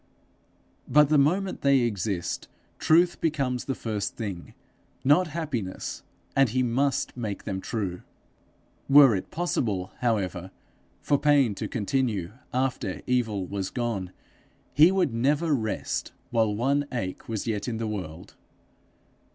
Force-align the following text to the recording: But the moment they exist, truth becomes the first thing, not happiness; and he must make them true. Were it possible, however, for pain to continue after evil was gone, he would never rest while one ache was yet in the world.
But 0.87 1.09
the 1.09 1.19
moment 1.19 1.61
they 1.61 1.81
exist, 1.81 2.47
truth 2.79 3.21
becomes 3.21 3.65
the 3.65 3.75
first 3.75 4.15
thing, 4.15 4.55
not 5.03 5.27
happiness; 5.27 6.01
and 6.35 6.49
he 6.49 6.63
must 6.63 7.15
make 7.15 7.43
them 7.43 7.61
true. 7.61 8.01
Were 8.89 9.15
it 9.15 9.29
possible, 9.29 9.91
however, 9.99 10.49
for 11.03 11.19
pain 11.19 11.53
to 11.53 11.67
continue 11.67 12.31
after 12.51 13.03
evil 13.05 13.45
was 13.45 13.69
gone, 13.69 14.11
he 14.73 14.91
would 14.91 15.13
never 15.13 15.53
rest 15.53 16.13
while 16.31 16.51
one 16.51 16.87
ache 16.91 17.29
was 17.29 17.45
yet 17.45 17.67
in 17.67 17.77
the 17.77 17.85
world. 17.85 18.35